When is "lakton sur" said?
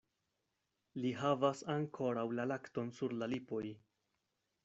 2.53-3.15